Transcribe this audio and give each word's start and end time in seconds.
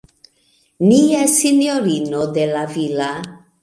Nia 0.87 1.21
Sinjorino 1.35 2.27
de 2.39 2.51
la 2.57 2.69
Villa. 2.77 3.17